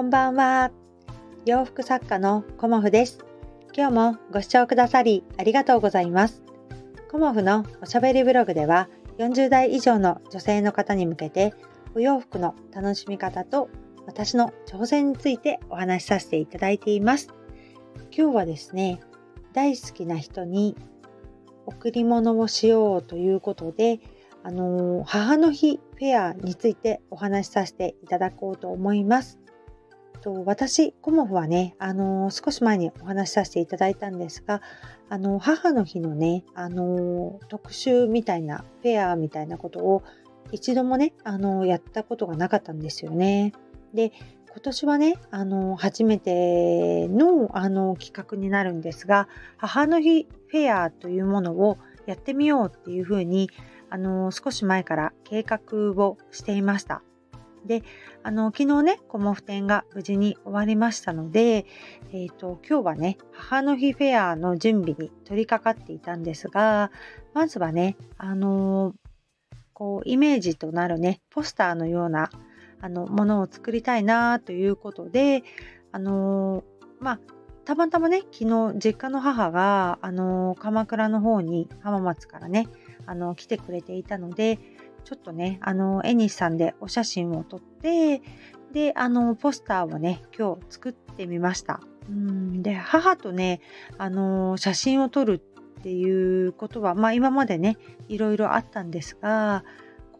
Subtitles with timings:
[0.00, 0.70] こんばんは。
[1.44, 3.18] 洋服作家のコモフです。
[3.76, 6.42] 今日もご視聴くださりありがとうございます。
[7.10, 11.52] コモフのおしゃべりブログでは40代以上の女性の方に向けて
[11.94, 13.68] お洋服の楽しみ方と
[14.06, 17.28] 私の挑戦についてお話しさせていただいています。
[18.10, 19.00] 今日はですね、
[19.52, 20.78] 大好きな人に
[21.66, 24.00] 贈り物をしようということで、
[24.44, 29.38] あの母の日フェアについてお話しさせていただこうと思います。
[30.20, 34.62] と私、コモフはね、あの少し前にお話しさせていただいたんですが、
[35.08, 40.02] あの母の日のね、あの特集みたいな、フェアみたいなことを
[40.52, 43.52] 一度もね、あのやったことがなかったんですよね。
[43.94, 44.12] で、
[44.52, 53.50] 今年はね、あの初めてのあの企画になるんですが、母の日フェアというものをやってみようっていうふうに
[53.90, 57.02] あの少し前から計画をしていました。
[57.66, 57.82] で、
[58.22, 61.66] あの昨日ね、コモフ展が無事に終わりましたので、
[62.12, 66.90] えーと、今日はね、母の日フェアの準備に取り掛かっていたんですが、
[67.34, 68.94] まずはね、あの
[69.72, 72.30] こうイメージとなるね、ポスターのような
[72.80, 75.42] あのものを作りたいなということで、
[75.92, 76.64] あの
[76.98, 77.20] まあ
[77.64, 82.66] たまたまね、昨日実家の母が、あの鎌倉の方に浜松からね、
[83.06, 84.58] あの来てくれていたので
[85.04, 88.22] ちょっとねあの絵西さんでお写真を撮って
[88.72, 91.80] であのポスターをね今日作ってみました。
[92.08, 93.60] うんで母とね
[93.98, 95.42] あの写真を撮る
[95.78, 97.76] っていうことはまあ今までね
[98.08, 99.64] いろいろあったんですが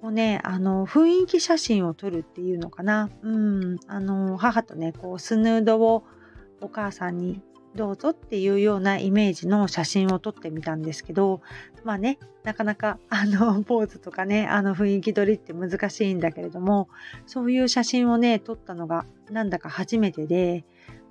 [0.00, 3.10] こうねあの雰囲気写真を撮るっていうのかな。
[3.22, 6.04] うんあの母とねこうスヌードを
[6.60, 7.42] お母さんに
[7.74, 11.40] どうぞっていうようなイメージの写真を撮ってみたんですけど
[11.84, 16.88] まあねなかなかあの ポーズとかねあの雰囲気撮りって難しいんだけれども
[17.26, 20.64] そういう写真をね撮ったのがなんだか初めてで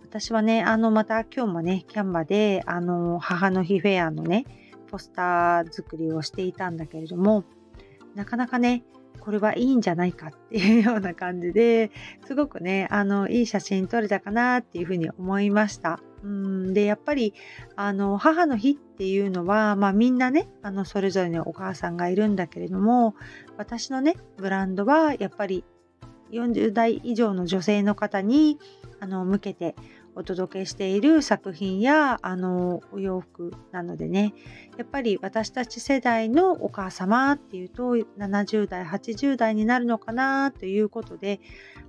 [0.04, 4.46] 私はねあのまた今日もねキャンバであの母の日フェアのね
[4.90, 7.46] ポスター作りをしていたんだけれども
[8.16, 8.84] なかなかね
[9.20, 11.92] これはいいんじゃないかっていうような感じで
[12.26, 16.00] すごくねあのいい写真撮れたかなっていうふうに思いました。
[16.24, 17.34] うんでやっぱり
[17.78, 23.16] あの母の日っていうのは、まあ、みんなねあのそれぞれのお母さんがいるんだけれども
[23.58, 25.64] 私のねブランドはやっぱり
[26.32, 28.60] 40代以上の女性の方に
[29.00, 29.76] あの向けて
[30.16, 34.34] お届けしている作品やあのお洋服なのでね。
[34.78, 41.40] やっぱり私たち世代のお母様っていうと70代80代になるのかなということで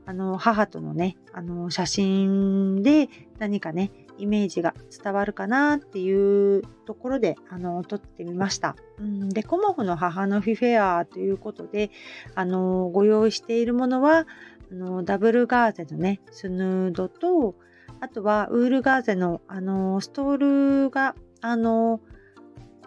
[0.06, 3.09] あの母とのねあの写真で
[3.39, 3.91] 何かね
[4.21, 8.77] イメージが伝わるかなっていうところであの撮ってみました。
[8.99, 11.91] うん、でコモフの母の日フェアということで
[12.35, 14.27] あのご用意しているものは
[14.71, 17.55] あのダブルガーゼのねスヌードと
[18.01, 22.01] あとはウールガーゼのあのストールがあの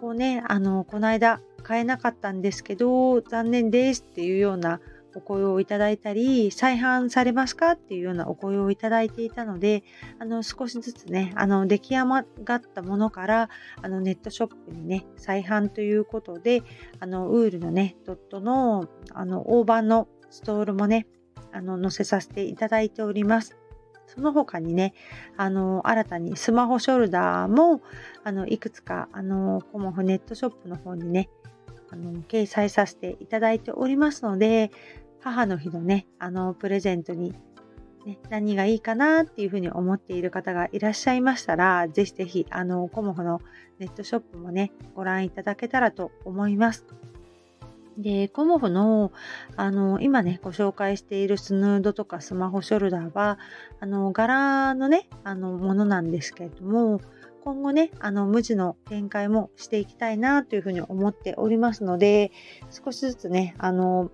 [0.00, 4.80] こうねあのこの間買えなかったんですけど残念ですっていうような
[5.14, 9.84] お声をいただいたり、再販されますかっていうようなお声をいただいていたので、
[10.18, 12.04] あの、少しずつね、あの、出来上
[12.44, 13.48] がったものから、
[13.82, 16.62] あの、ネットショップにね、再販ということで、
[17.00, 21.06] あの、ウールのね、ドットの、あの、大判のストールもね、
[21.52, 23.56] あの、載せさせていただいております。
[24.06, 24.94] その他にね、
[25.36, 27.80] あの、新たにスマホショルダーも、
[28.22, 31.30] あの、いくつか、あの、コモフネットショップの方にね、
[31.90, 34.70] あの、掲載させていただいておりますので、
[35.24, 37.32] 母の日のね、あの、プレゼントに、
[38.04, 43.40] ね、何がいいかなっていうふうに思っている方がいらっしゃいましたら、ぜひぜひ、あの、コモフの
[43.78, 46.84] ネットショップもね、ご覧いただけたらと思います。
[47.96, 49.12] で、コモフの、
[49.56, 53.38] あの、今ね、ご紹介しているスヌードとかスマホショルダーは、
[53.80, 57.00] あの、柄のね、あの、ものなんですけれども、
[57.42, 62.30] 今後ね、あの、無地の展開もしていきたいなというふうに思っておりますので、
[62.68, 64.10] 少しずつね、あの、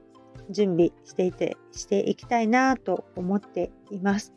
[0.50, 4.32] 準備していて、していきたいなと思っています。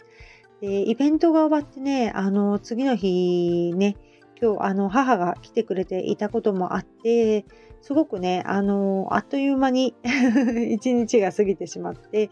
[0.62, 3.98] で、イベントが終わってね、あの、次の日ね、
[4.42, 7.46] 今日、あの、母が来てくれていたこともあって、
[7.82, 9.94] すごくね、あの、あっという間に
[10.72, 12.30] 一日が過ぎてしまって、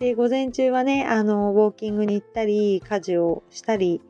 [0.00, 4.00] で、午前中はね、あの、ウォーキングに行ったり、家事をしたり、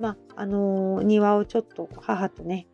[0.00, 2.66] まあ、あの、庭をちょっと母とね、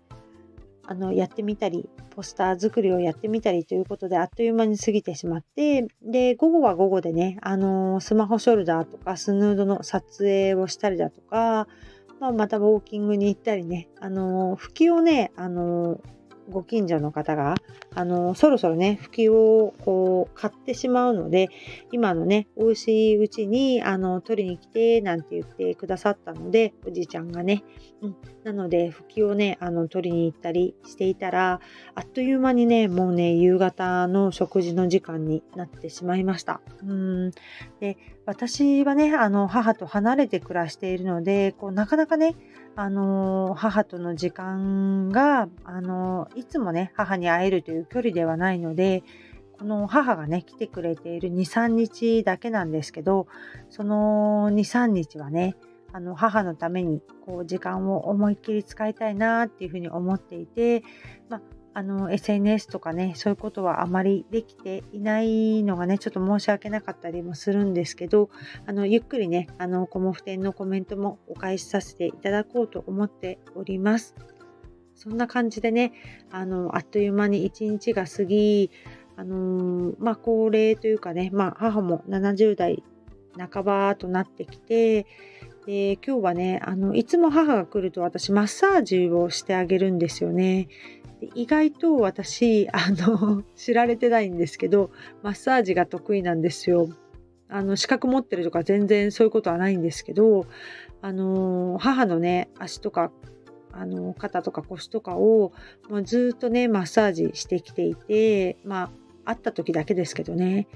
[0.90, 1.86] あの、やってみたり、
[2.16, 11.68] ポスター作りをやってみたりということで、あっという間に過ぎてしまって、で、午後は午後でね、あのスマホショルダーとかスヌードの撮影をしたりだとか、
[12.20, 16.00] まあ、またウォーキングに行ったりね、あの拭きをね、あの
[16.50, 17.54] ご近所の方が
[17.94, 21.48] あのそろそろね拭きをこう買ってしまうので
[21.92, 27.64] 今のねおうしいうちにあの取りに来てなんて言ってくださったのでおじいちゃんがね、
[28.02, 31.60] うん、なので拭きをねあの取りに行ったりしていたら
[31.94, 36.60] あっという間にねもうね夕方の食事の時間になってしまいました。
[36.82, 37.30] うん。
[37.80, 37.96] で
[38.26, 42.36] 私はねあの母と離れて暮らしているのでこうなかなかね
[42.76, 49.02] あの母との時間が、あのいつもね母に会えるという距離ではないので
[49.58, 53.26] この母がね来てくれている23日だけなんですけど
[53.70, 55.56] その23日はね
[55.92, 60.84] あの母のためにこう時間を思いっきり使いたいなっていうふうに思っていて、
[61.28, 61.40] まあ、
[61.78, 68.30] あの SNS とかねそういうことはあまりできていないのがねちょっと申し訳なかったりもするんですけど
[68.66, 74.16] あのゆっくりねあのコモフ店のコメントもお返しさせていただこうと思っております。
[74.96, 75.92] そんな感じでね
[76.32, 78.72] あのあっという間に一日が過ぎ
[79.14, 82.82] あのー、まあ高齢というかね、まあ、母も70代
[83.38, 85.06] 半ばとなってきて
[85.68, 90.66] で今日はねあのいつも母が来ると私マッサージをしてあげるんですよね。
[91.34, 94.90] 意外と私あの 知られてないんですけど
[95.22, 96.88] マッサージが得意なんですよ。
[97.50, 100.44] あの資格持ってるとか全然そういうことはないんですけど
[101.00, 103.10] あの母のね足とか
[103.72, 105.52] あの肩とか腰とかを
[105.88, 108.90] もうずっとねマッサージしてきていてま
[109.24, 110.68] あ会った時だけですけどね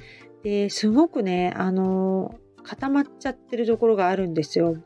[0.42, 4.76] ですごくねあの固まっちゃってるところがあるんですよ。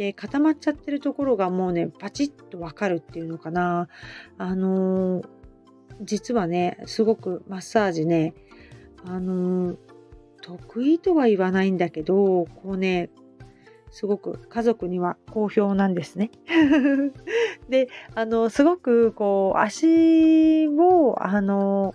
[0.00, 3.86] で固まっちゃってるところがもうねパチッとわかるっていうのかな
[4.38, 5.24] あのー、
[6.00, 8.32] 実はねすごくマッサージね
[9.04, 9.76] あのー、
[10.40, 13.10] 得意とは言わないんだけどこうね
[13.90, 16.30] すごく家族には好評なんですね。
[17.68, 21.94] であのすごくこう足をあの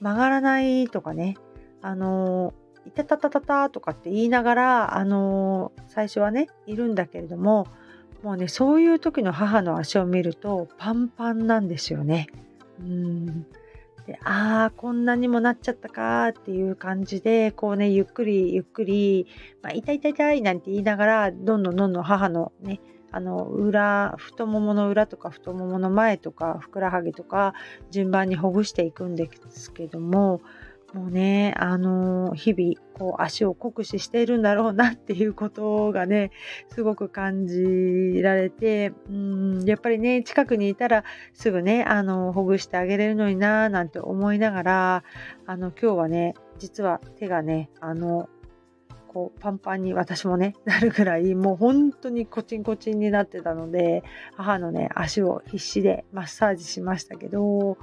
[0.00, 1.36] 曲がらないとかね
[1.82, 2.54] あの
[2.88, 7.66] いたたたたたとかって言いながら、あのー、最初はね、いるんだけれども、
[8.22, 12.26] もうね、そういう時の母の足を見るとパンパンなんですよね。
[12.80, 13.46] うん
[14.06, 19.26] でああこんなにもなっちゃったかっていう感じでこうねゆっくりゆっくり、
[19.60, 22.80] まあ、痛い痛い痛いなんて言いながらどんどんどんどん母のね
[23.10, 27.52] あの裏太ももの裏とか太ももの前とかふくらはぎとか
[27.90, 30.40] 順番にほぐしていくんですけども
[30.94, 36.30] もうね、あのー、日々、こう、足を酷使しているんだろうなっていうことがね、
[36.70, 41.04] すごく感じられて、うん、やっぱりね、近くにいたら
[41.34, 45.04] すぐね、あのー、ほぐしてあげれるのにななんて思いながら、
[45.44, 48.30] あの、今日はね、実は手がね、あの、
[49.08, 54.04] こうパンパンに私もねなるぐらいもう本当にコチンコチンになってたので
[54.36, 57.78] 母のね足を必死でマッサージしましたけど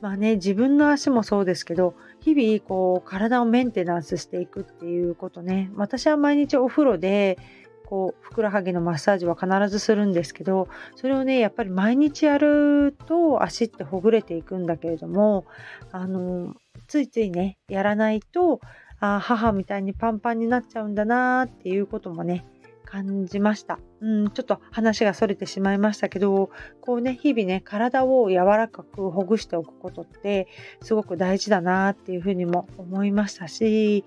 [0.00, 1.94] まあね自分の足もそうですけど
[2.34, 5.70] 日々こう体をメンテナンスしていくっていうことね。
[5.74, 7.38] 私は毎日お風呂で
[7.86, 15.46] こうふくらはぎのマッサージは必ずするんですけどそれをねやっぱり毎日やると足ってほぐれていくんだけれども
[15.90, 16.54] あの
[16.86, 18.60] ついついねやらないと
[19.00, 22.44] あ母みたいにパンパンになっちゃうんだなっていうこともね
[22.90, 23.78] 感じました。
[24.00, 26.48] うん、ちょっと話がそれてしまいましたけど、
[26.80, 30.48] こうね、日々ね、体を柔らかくほぐしておくことって
[30.80, 34.06] すごく大事だなっていうふうにも思いましたし、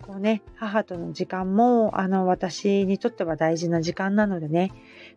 [0.00, 4.72] こうね、母との時間も、あの、私にとっては大事な時間なのでね、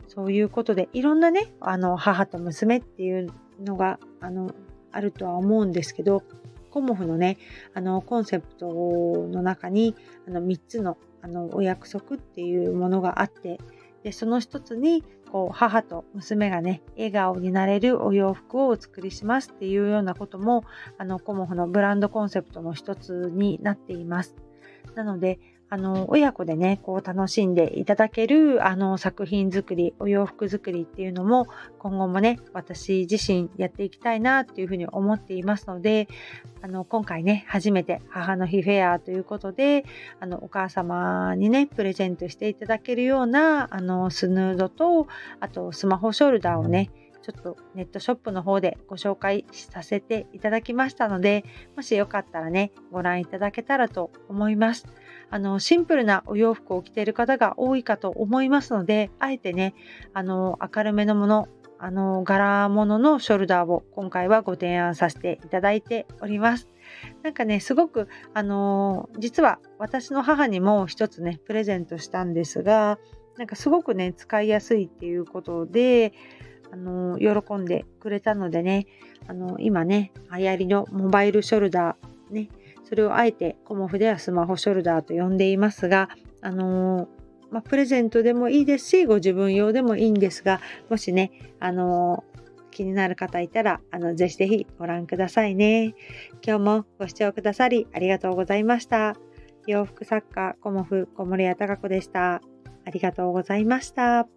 [0.08, 3.32] そういうことで、いろんなね、あの、母と娘っていう
[3.64, 4.50] のが、あの、
[4.92, 6.22] あるとは思うんですけど、
[6.70, 7.38] コモフのね、
[7.72, 8.66] あの、コンセプト
[9.30, 9.94] の中に、
[10.28, 13.58] あの、3つのあのお約束っていうものがあって
[14.04, 15.02] でその一つに
[15.32, 20.62] こう母と娘がね笑顔になれるお洋服をお作りしますっていうようなことも
[20.98, 24.36] あのコモフのブランドコンセプトの一つになっています。
[24.94, 36.08] なのであの親子でねこう楽しんでいただけるあの作品作りお洋服作りっていうのも今後もね私自身やっていきたいなっていうふうに思っていますので
[36.62, 39.84] あの今回ね初めて母の日フェアということで
[40.20, 45.08] あのお母様にねプレゼントしていただけるようなあのスヌードと
[45.40, 46.90] あとスマホショルダーをね
[47.26, 51.44] ちょっとネットショップの方でご紹介させていただきましたので、
[51.74, 54.86] もしよかったらね、ご覧いただけたらと思います。
[55.30, 59.74] あの、シンプルなお洋服を着ている方が多いかと思いますので、あえてね、
[60.12, 66.68] あの、明るめのもの、あの、柄物のショルダーを今回はご提案させていただいております。
[67.22, 72.98] なんかね、すごく、あの実は私の母にも一つね、プレゼントしたんですが、
[73.36, 76.12] なんかすごくね、使いやすいっていうことで、
[76.72, 78.86] あの喜んでくれたのでね、
[79.28, 82.48] あの今ね、流行りのモバイルショルダー、ね、
[82.88, 86.08] それをあえてコモフではスマホショルダーと呼んでいますが、
[86.40, 87.08] あの
[87.50, 92.24] まあ、プレゼントでもいいですし、ご自分用でもいいんですが、もしね、あの
[92.70, 95.94] 気になる方いたら、あの、ぜひぜひご覧くださいね。
[96.46, 99.16] 今日もご視聴くださりありがとうございました。
[99.66, 102.42] 洋服作家、コモフ小森屋隆子でした。
[102.84, 104.35] ありがとうございました。